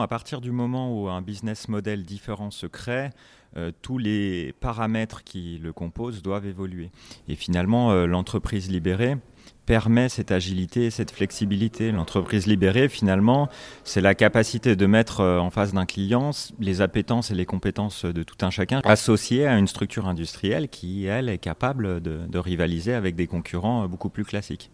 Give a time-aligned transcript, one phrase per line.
[0.00, 3.10] À partir du moment où un business model différent se crée,
[3.56, 6.92] euh, tous les paramètres qui le composent doivent évoluer.
[7.26, 9.16] Et finalement, euh, l'entreprise libérée
[9.66, 11.90] permet cette agilité et cette flexibilité.
[11.90, 13.48] L'entreprise libérée, finalement,
[13.82, 16.30] c'est la capacité de mettre euh, en face d'un client
[16.60, 21.06] les appétences et les compétences de tout un chacun associées à une structure industrielle qui,
[21.06, 24.70] elle, est capable de rivaliser avec des concurrents beaucoup plus classiques.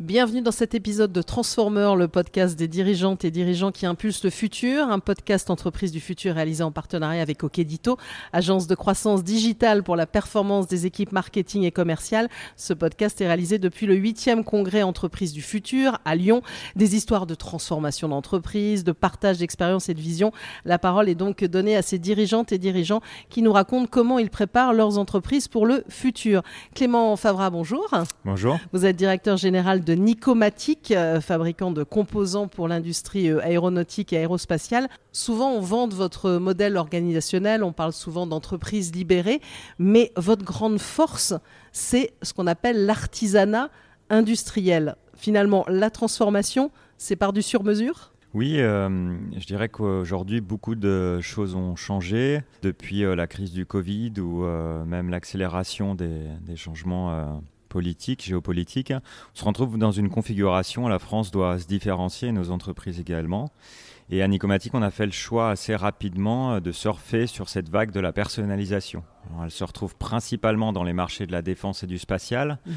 [0.00, 4.30] Bienvenue dans cet épisode de Transformer, le podcast des dirigeantes et dirigeants qui impulsent le
[4.30, 7.98] futur, un podcast entreprise du futur réalisé en partenariat avec Okedito,
[8.32, 12.30] agence de croissance digitale pour la performance des équipes marketing et commerciales.
[12.56, 16.40] Ce podcast est réalisé depuis le 8e congrès entreprise du futur à Lyon.
[16.76, 20.32] Des histoires de transformation d'entreprise, de partage d'expérience et de vision.
[20.64, 24.30] La parole est donc donnée à ces dirigeantes et dirigeants qui nous racontent comment ils
[24.30, 26.42] préparent leurs entreprises pour le futur.
[26.74, 27.86] Clément Favra, bonjour.
[28.24, 28.58] Bonjour.
[28.72, 34.18] Vous êtes directeur général de Nicomatic, euh, fabricant de composants pour l'industrie euh, aéronautique et
[34.18, 34.88] aérospatiale.
[35.12, 39.40] Souvent, on vend votre modèle organisationnel, on parle souvent d'entreprise libérée,
[39.78, 41.34] mais votre grande force,
[41.72, 43.70] c'est ce qu'on appelle l'artisanat
[44.10, 44.96] industriel.
[45.14, 48.12] Finalement, la transformation, c'est par du sur-mesure?
[48.32, 54.12] Oui, euh, je dirais qu'aujourd'hui, beaucoup de choses ont changé depuis la crise du Covid
[54.20, 54.44] ou
[54.86, 61.58] même l'accélération des, changements politique, géopolitique, on se retrouve dans une configuration, la France doit
[61.58, 63.50] se différencier, nos entreprises également.
[64.12, 67.68] Et à Nicomatic, on a fait le choix assez rapidement euh, de surfer sur cette
[67.68, 69.04] vague de la personnalisation.
[69.42, 72.74] elle se retrouve principalement dans les marchés de la défense et du spatial, mhm.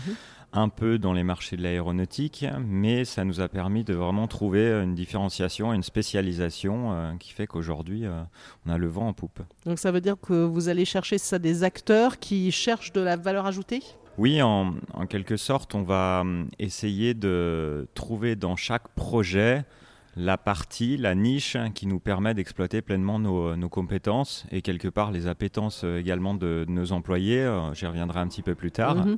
[0.53, 4.69] un peu dans les marchés de l'aéronautique, mais ça nous a permis de vraiment trouver
[4.83, 8.21] une différenciation, une spécialisation euh, qui fait qu'aujourd'hui, euh,
[8.67, 9.39] on a le vent en poupe.
[9.65, 13.15] Donc ça veut dire que vous allez chercher ça des acteurs qui cherchent de la
[13.15, 13.81] valeur ajoutée?
[14.17, 14.73] Oui, en,
[15.09, 19.65] quelque sorte, on va hum, essayer de trouver dans chaque projet
[20.15, 25.25] la partie, la niche qui nous permet d'exploiter pleinement nos, compétences et quelque part les
[25.27, 27.41] appétences euh, également de, nos employés.
[27.41, 28.95] Euh, j'y reviendrai un petit peu plus tard.
[28.95, 29.17] Mhm.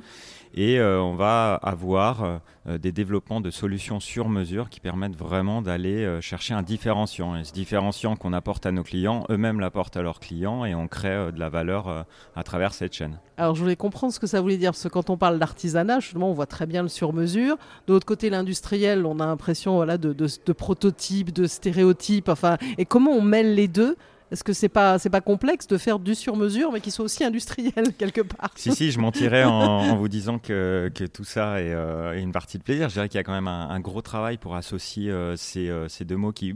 [0.54, 6.18] Et euh, on va avoir des développements de solutions sur mesure qui permettent vraiment d'aller
[6.20, 7.36] chercher un différenciant.
[7.36, 10.88] Et ce différenciant qu'on apporte à nos clients, eux-mêmes l'apportent à leurs clients et on
[10.88, 13.18] crée de la valeur à travers cette chaîne.
[13.38, 16.00] Alors je voulais comprendre ce que ça voulait dire, parce que quand on parle d'artisanat,
[16.00, 17.56] justement, on voit très bien le sur-mesure.
[17.86, 22.28] De l'autre côté, l'industriel, on a l'impression voilà, de, de, prototypes, de stéréotypes.
[22.28, 23.96] Enfin, et comment on mêle les deux
[24.32, 27.92] est-ce que c'est pas pas complexe de faire du sur-mesure, mais qui soit aussi industriel
[27.98, 32.32] quelque part Si si, je mentirais en, vous disant que, tout ça euh, est, une
[32.32, 32.88] partie de plaisir.
[32.88, 36.04] Je dirais qu'il y a quand même un, gros travail pour associer euh, euh, ces,
[36.04, 36.54] deux mots qui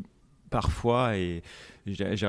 [0.51, 1.43] parfois et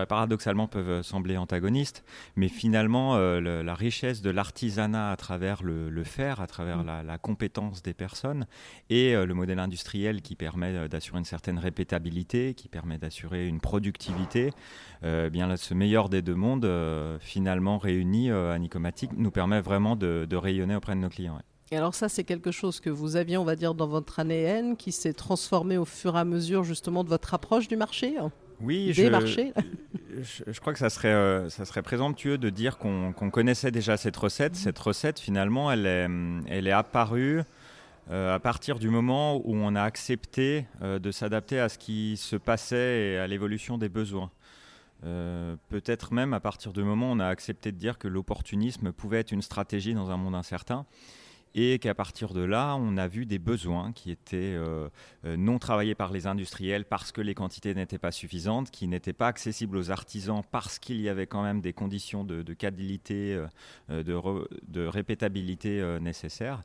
[0.07, 2.03] paradoxalement peuvent sembler antagonistes,
[2.35, 7.05] mais finalement euh, la richesse de l'artisanat à travers le, faire, à travers mm.
[7.05, 8.47] la, compétence des personnes
[8.89, 13.47] et euh, le modèle industriel qui permet euh, d'assurer une certaine répétabilité, qui permet d'assurer
[13.47, 14.51] une productivité,
[15.03, 16.69] bien ce meilleur des deux mondes
[17.19, 21.39] finalement réuni à Nicomatic nous permet vraiment de, rayonner auprès de nos clients.
[21.73, 24.75] Et alors ça, c'est quelque chose que vous aviez, on va dire, dans votre ADN,
[24.75, 28.17] qui s'est transformé au fur et à mesure justement de votre approche du marché
[28.63, 29.01] oui, je,
[30.45, 34.15] je, crois que ça serait, euh, ça serait présomptueux de dire qu'on connaissait déjà cette
[34.15, 34.55] recette.
[34.55, 36.07] Cette recette, finalement, elle est,
[36.47, 37.41] elle est apparue
[38.11, 42.17] euh, à partir du moment où on a accepté euh, de s'adapter à ce qui
[42.17, 44.29] se passait et à l'évolution des besoins.
[45.69, 49.21] Peut-être même à partir du moment où on a accepté de dire que l'opportunisme pouvait
[49.21, 50.85] être une stratégie dans un monde incertain
[51.53, 54.87] et qu'à partir de là, on a vu des besoins qui étaient euh,
[55.25, 59.13] euh, non travaillés par les industriels parce que les quantités n'étaient pas suffisantes, qui n'étaient
[59.13, 63.35] pas accessibles aux artisans parce qu'il y avait quand même des conditions de, de qualité,
[63.89, 64.19] euh, de,
[64.67, 66.63] de, répétabilité nécessaires.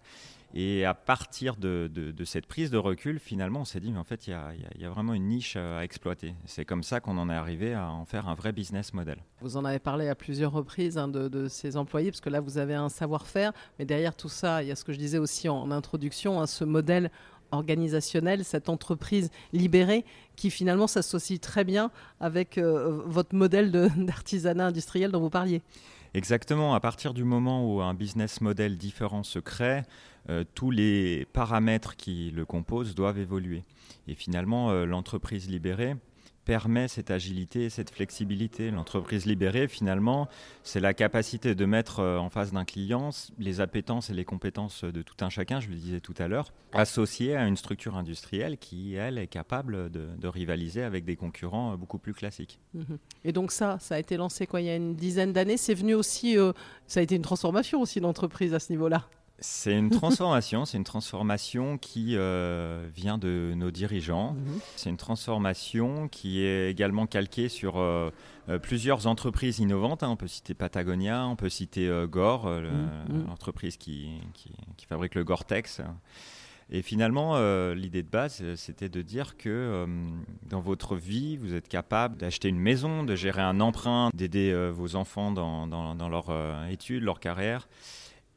[0.54, 1.90] Et à partir de,
[2.24, 5.12] cette prise de recul, finalement, on s'est dit, mais en fait, il y, a, vraiment
[5.12, 6.34] une niche à exploiter.
[6.46, 9.18] C'est comme ça qu'on en est arrivé à en faire un vrai business model.
[9.40, 12.58] Vous en avez parlé à plusieurs reprises hein, de, ces employés, parce que là, vous
[12.58, 15.48] avez un savoir-faire, mais derrière tout ça, il y a ce que je disais aussi
[15.48, 17.10] en, introduction, hein, ce modèle
[17.52, 20.04] organisationnel, cette entreprise libérée
[20.34, 25.62] qui finalement s'associe très bien avec euh, votre modèle d'artisanat industriel dont vous parliez.
[26.14, 29.82] Exactement, à partir du moment où un business model différent se crée,
[30.28, 33.64] euh, tous les paramètres qui le composent doivent évoluer.
[34.08, 35.94] Et finalement, euh, l'entreprise libérée
[36.46, 38.70] permet cette agilité, cette flexibilité.
[38.70, 40.28] L'entreprise libérée, finalement,
[40.62, 44.84] c'est la capacité de mettre euh, en face d'un client les appétences et les compétences
[44.84, 48.58] de tout un chacun, je le disais tout à l'heure, associées à une structure industrielle
[48.58, 52.60] qui, elle, est capable de, rivaliser avec des concurrents euh, beaucoup plus classiques.
[52.74, 52.98] Mhm.
[53.24, 55.56] Et donc ça, ça a été lancé quoi, il y a une dizaine d'années.
[55.56, 56.52] C'est venu aussi, euh,
[56.86, 59.08] ça a été une transformation aussi d'entreprise à ce niveau-là.
[59.38, 64.32] C'est une transformation, c'est une transformation qui euh, vient de nos dirigeants.
[64.32, 64.60] Mhm.
[64.76, 68.10] C'est une transformation qui est également calquée sur euh,
[68.48, 70.02] euh, plusieurs entreprises innovantes.
[70.02, 70.08] Hein.
[70.08, 73.26] On peut citer Patagonia, on peut citer Gore, mhm.
[73.26, 75.82] l'entreprise qui, qui, fabrique le Gore-Tex.
[76.68, 77.38] Et finalement,
[77.74, 79.86] l'idée de base, c'était de dire que
[80.48, 84.96] dans votre vie, vous êtes capable d'acheter une maison, de gérer un emprunt, d'aider vos
[84.96, 86.32] enfants dans, dans, dans leur
[86.68, 87.68] études, leur carrière.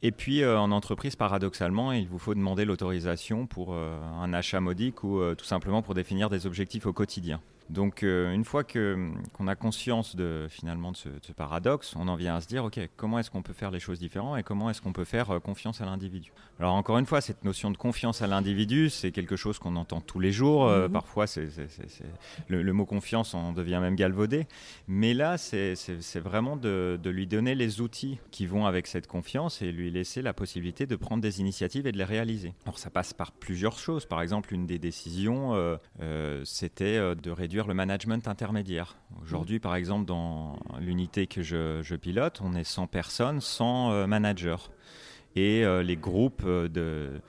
[0.02, 4.60] Et puis euh, en entreprise, paradoxalement, il vous faut demander l'autorisation pour euh, un achat
[4.60, 7.40] modique ou euh, tout simplement pour définir des objectifs au quotidien.
[7.70, 12.16] Donc euh, une fois que, qu'on a conscience de, finalement de ce, paradoxe, on en
[12.16, 14.68] vient à se dire, OK, comment est-ce qu'on peut faire les choses différemment et comment
[14.68, 16.32] est-ce qu'on peut faire euh, confiance à l'individu?
[16.58, 20.00] Alors encore une fois, cette notion de confiance à l'individu, c'est quelque chose qu'on entend
[20.00, 20.66] tous les jours.
[20.66, 20.92] Euh, mhm.
[20.92, 21.48] Parfois, c'est,
[22.48, 24.46] le, mot confiance en devient même galvaudé.
[24.88, 25.74] Mais là, c'est,
[26.16, 30.22] vraiment de, de, lui donner les outils qui vont avec cette confiance et lui laisser
[30.22, 32.52] la possibilité de prendre des initiatives et de les réaliser.
[32.64, 34.06] Alors ça passe par plusieurs choses.
[34.06, 35.78] Par exemple, une des décisions,
[36.44, 38.96] c'était de réduire le management intermédiaire.
[39.22, 44.70] Aujourd'hui, par exemple, dans l'unité que je, pilote, on est 100 personnes, 100 euh, managers.
[45.36, 47.20] Et euh, les groupes euh, de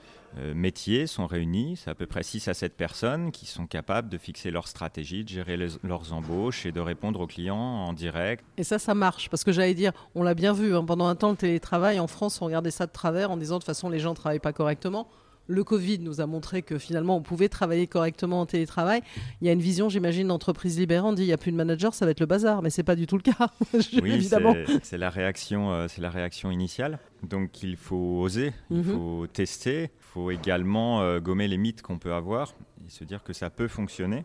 [0.54, 4.16] métiers sont réunis, c'est à peu près 6 à 7 personnes qui sont capables de
[4.16, 8.42] fixer leur stratégie, de gérer leurs embauches et de répondre aux clients en direct.
[8.56, 11.16] Et ça, ça marche, parce que j'allais dire, on l'a bien vu, hein, pendant un
[11.16, 13.90] temps, le télétravail, en France, on regardait ça de travers en disant de toute façon,
[13.90, 15.06] les gens ne travaillent pas correctement
[15.46, 19.02] le Covid nous a montré que finalement on pouvait travailler correctement en télétravail.
[19.40, 22.04] Il y a une vision, j'imagine, d'entreprise dit il n'y a plus de manager, ça
[22.04, 23.48] va être le bazar, mais c'est pas du tout le cas.
[23.74, 24.54] oui, évidemment.
[24.82, 26.98] C'est la réaction, euh, c'est la réaction initiale.
[27.22, 28.84] Donc il faut oser, il mhm.
[28.84, 32.54] faut tester, il faut également euh, gommer les mythes qu'on peut avoir
[32.86, 34.24] et se dire que ça peut fonctionner.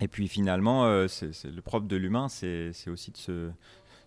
[0.00, 3.50] Et puis finalement, euh, c'est le propre de l'humain, c'est aussi de se,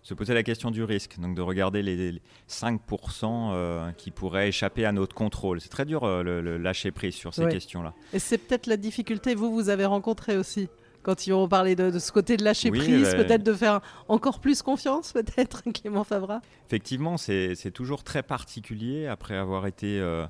[0.06, 4.84] se poser la question du risque, donc de regarder les, 5% euh, qui pourraient échapper
[4.84, 5.60] à notre contrôle.
[5.60, 7.92] C'est très dur euh, le, lâcher prise sur ces questions-là.
[8.12, 10.68] Et c'est peut-être la difficulté vous vous avez rencontré aussi
[11.02, 14.62] quand ils vont parler de, ce côté de lâcher prise, peut-être de faire encore plus
[14.62, 20.24] confiance, peut-être, Clément Favra Effectivement, c'est toujours très particulier après avoir été euh,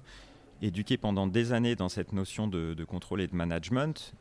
[0.62, 4.14] éduqué pendant des années dans cette notion de, de contrôle et de management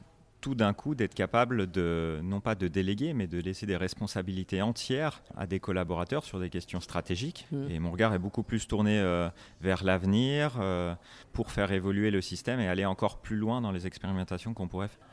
[0.46, 4.62] tout d'un coup d'être capable de, non pas de déléguer, mais de laisser des responsabilités
[4.62, 7.48] entières à des collaborateurs sur des questions stratégiques.
[7.52, 7.72] Mmh.
[7.72, 9.28] Et mon regard est beaucoup plus tourné euh,
[9.60, 10.94] vers l'avenir euh,
[11.34, 14.90] pour faire évoluer le système et aller encore plus loin dans les expérimentations qu'on pourrait
[14.90, 15.08] faire.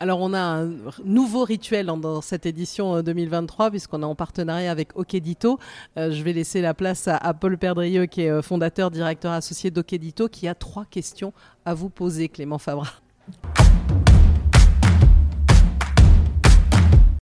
[0.00, 0.70] Alors on a un
[1.02, 5.58] nouveau rituel dans cette édition 2023 euh, puisqu'on est en partenariat avec Okedito.
[5.96, 10.46] je vais laisser la place à, Paul Perdrieux qui est fondateur, directeur associé d'Okedito qui
[10.46, 11.32] a trois questions
[11.64, 12.88] à vous poser Clément Fabra.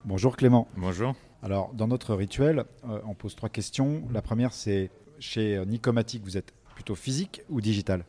[0.07, 0.69] Bonjour Clément.
[0.77, 1.15] Bonjour.
[1.43, 4.07] Alors, dans notre rituel, euh, on pose trois questions.
[4.13, 4.89] La première, c'est
[5.19, 8.05] chez Nicomatic, vous êtes plutôt physique ou digital?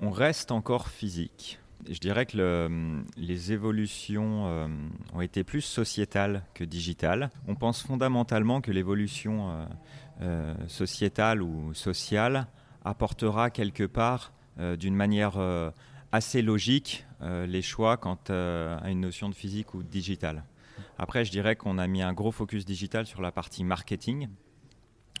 [0.00, 1.60] On reste encore physique.
[1.86, 4.68] Je dirais que les évolutions euh,
[5.12, 7.30] ont été plus sociétales que digitales.
[7.46, 9.66] On pense fondamentalement que l'évolution
[10.22, 12.46] euh, sociétale ou sociale
[12.86, 14.32] apportera quelque part,
[14.78, 15.34] d'une manière
[16.10, 20.44] assez logique, les choix quant à une notion de physique ou de digital.
[20.98, 24.28] Après, je dirais qu'on a mis un gros focus digital sur la partie marketing,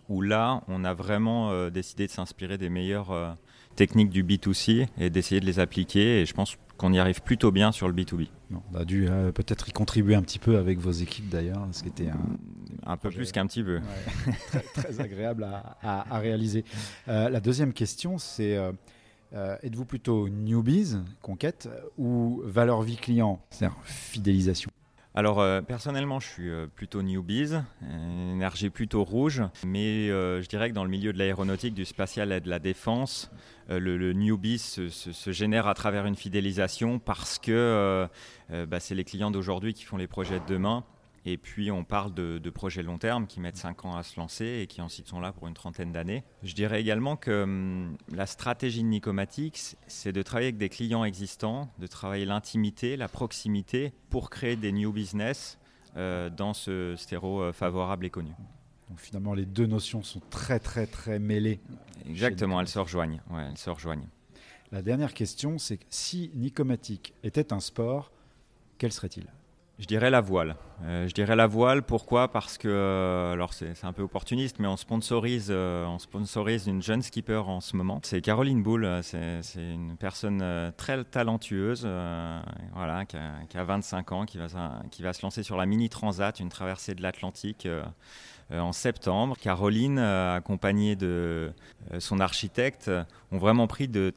[0.08, 3.32] où là, on a vraiment euh, décidé de s'inspirer des meilleures euh,
[3.74, 6.20] techniques du B2C et d'essayer de les appliquer.
[6.20, 8.28] Et je pense qu'on y arrive plutôt bien sur le B2B.
[8.72, 11.82] on a dû euh, peut-être y contribuer un petit peu avec vos équipes d'ailleurs, ce
[11.82, 12.20] qui était un,
[12.84, 13.80] un peu plus qu'un petit peu.
[14.74, 15.48] très, agréable
[15.82, 16.64] à, réaliser.
[17.06, 18.58] la deuxième question, c'est
[19.32, 24.70] êtes-vous plutôt newbies, conquête, ou valeur vie client, c'est-à-dire fidélisation
[25.16, 27.52] alors euh, personnellement, je suis euh, plutôt newbies,
[28.32, 32.32] énergie plutôt rouge, mais euh, je dirais que dans le milieu de l'aéronautique, du spatial
[32.32, 33.30] et de la défense,
[33.68, 38.06] le, le, newbies se, génère à travers une fidélisation parce que
[38.50, 40.84] bah, c'est les clients d'aujourd'hui qui font les projets de demain.
[41.26, 44.60] Et puis on parle de, projets long terme qui mettent 5 ans à se lancer
[44.62, 46.22] et qui ensuite sont là pour une trentaine d'années.
[46.42, 51.04] Je dirais également que hum, la stratégie de Nicomatics, c'est de travailler avec des clients
[51.04, 55.58] existants, de travailler l'intimité, la proximité pour créer des new business
[55.96, 58.32] euh, dans ce stéro euh, favorable et connu.
[58.88, 61.60] Donc finalement, les deux notions sont très très très mêlées.
[62.08, 63.22] Exactement, elles se rejoignent.
[63.30, 64.08] Ouais, elles se rejoignent.
[64.72, 68.10] La dernière question, c'est si Nicomatic était un sport,
[68.76, 69.26] quel serait-il?
[69.78, 70.56] Je dirais la voile.
[70.84, 72.28] Euh, je dirais la voile, pourquoi?
[72.28, 76.82] Parce que, euh, alors c'est un peu opportuniste, mais on sponsorise, euh, on sponsorise une
[76.82, 78.00] jeune skipper en ce moment.
[78.04, 81.88] C'est Caroline Boulle, c'est une personne très talentueuse,
[82.74, 84.46] voilà, qui a, qui a, 25 ans, qui va,
[84.90, 87.68] qui va se lancer sur la Mini Transat, une traversée de l'Atlantique.
[88.52, 89.36] en septembre.
[89.40, 91.52] Caroline, accompagnée de
[91.98, 92.90] son architecte,
[93.32, 94.12] ont vraiment pris de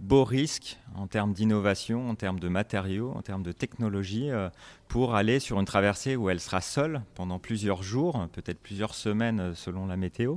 [0.00, 4.48] beaux risques en termes d'innovation, en termes de matériaux, en termes de technologie, euh,
[4.88, 9.40] pour aller sur une traversée où elle sera seule pendant plusieurs jours, peut-être plusieurs semaines
[9.40, 10.36] euh, selon la météo.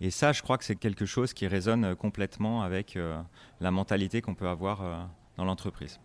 [0.00, 3.20] Et ça, je crois que c'est quelque chose qui résonne complètement avec euh,
[3.60, 6.00] la mentalité qu'on peut avoir dans l'entreprise.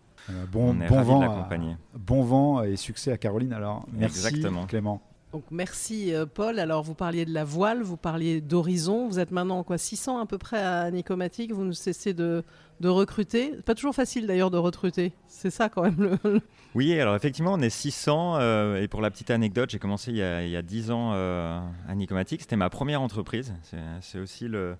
[0.50, 1.48] bon, bon vent,
[1.94, 3.52] bon vent et succès à Caroline.
[3.52, 4.66] Alors, merci Exactement.
[4.66, 5.02] Clément.
[5.36, 6.58] Donc merci Paul.
[6.58, 9.06] Alors vous parliez de la voile, vous parliez d'horizon.
[9.06, 11.52] Vous êtes maintenant quoi 600 à peu près à Nicomatique.
[11.52, 12.42] Vous ne cessez de,
[12.80, 13.52] de recruter.
[13.66, 15.12] Pas toujours facile d'ailleurs de recruter.
[15.28, 16.40] C'est ça quand même le.
[16.74, 18.36] Oui, alors effectivement, on est 600.
[18.38, 21.60] Euh, et pour la petite anecdote, j'ai commencé il y, a, il 10 ans euh,
[21.86, 22.40] à Nicomatic.
[22.40, 23.52] C'était ma première entreprise.
[24.00, 24.74] C'est aussi le, euh,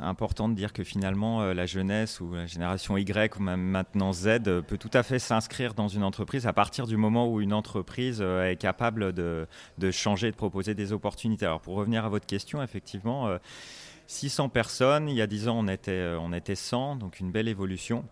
[0.00, 4.40] important de dire que finalement, la jeunesse ou la génération Y ou même maintenant Z
[4.66, 8.20] peut tout à fait s'inscrire dans une entreprise à partir du moment où une entreprise
[8.20, 9.46] est capable de,
[9.78, 11.46] de changer, de proposer des opportunités.
[11.46, 13.38] Alors pour revenir à votre question, effectivement
[14.06, 15.08] 600 personnes.
[15.08, 18.04] Il y a 10 ans, on était, euh, on était 100, donc une belle évolution.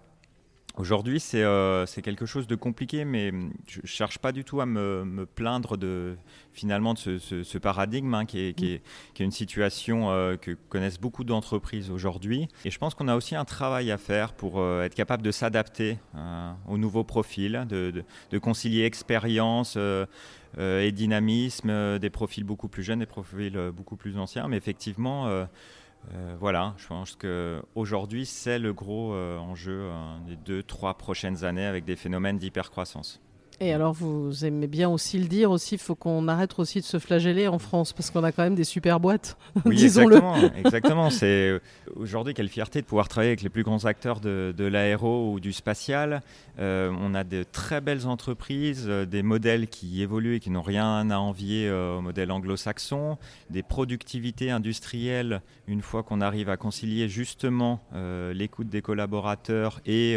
[0.79, 3.31] Aujourd'hui, c'est euh, quelque chose de compliqué, mais
[3.67, 6.17] je ne cherche pas du tout à me, plaindre de,
[6.55, 8.81] finalement de ce, paradigme hein, qui, est,
[9.21, 12.49] une situation euh, que connaissent beaucoup d'entreprises aujourd'hui.
[12.65, 15.31] Et je pense qu'on a aussi un travail à faire pour euh, être capable de
[15.31, 15.99] s'adapter
[16.67, 19.77] aux nouveaux profils, de, de, de concilier expérience
[20.59, 24.49] et dynamisme, des profils beaucoup plus jeunes, des profils beaucoup plus anciens.
[24.49, 25.47] Mais effectivement,
[26.15, 31.45] euh, voilà, je pense qu'aujourd'hui, c'est le gros euh, enjeu euh, des deux, trois prochaines
[31.45, 33.21] années avec des phénomènes d'hypercroissance.
[33.63, 36.85] Et alors, vous aimez bien aussi le dire, aussi, il faut qu'on arrête aussi de
[36.85, 40.17] se flageller en France, parce qu'on a quand même des super boîtes, oui, disons-le.
[40.17, 41.11] Exactement, exactement.
[41.11, 41.61] C'est
[41.95, 45.39] aujourd'hui quelle fierté de pouvoir travailler avec les plus grands acteurs de, de l'aéro ou
[45.39, 46.23] du spatial.
[46.59, 50.61] Euh, on a de très belles entreprises, euh, des modèles qui évoluent et qui n'ont
[50.61, 53.17] rien à envier euh, au modèle anglo-saxon,
[53.49, 57.81] des productivités industrielles, une fois qu'on arrive à concilier justement
[58.35, 60.17] l'écoute des collaborateurs et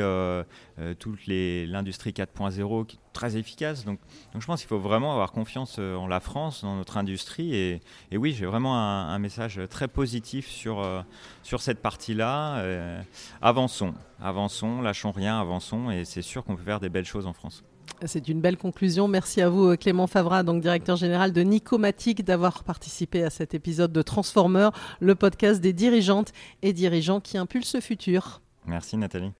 [0.99, 3.85] toute l'industrie 4.0 qui très efficace.
[3.85, 3.99] Donc,
[4.33, 7.55] donc je pense qu'il faut vraiment avoir confiance euh, en la France, dans notre industrie.
[7.55, 11.01] Et, et oui, j'ai vraiment un, message très positif sur, euh,
[11.41, 12.57] sur cette partie-là.
[12.57, 13.01] Euh,
[13.41, 15.89] avançons, avançons, lâchons rien, avançons.
[15.89, 17.63] Et c'est sûr qu'on peut faire des belles choses en France.
[18.05, 19.07] C'est une belle conclusion.
[19.07, 23.93] Merci à vous, Clément Favra, donc directeur général de Nicomatic, d'avoir participé à cet épisode
[23.93, 28.41] de Transformer, le podcast des dirigeantes et dirigeants qui impulsent le futur.
[28.65, 29.31] Merci, Nathalie.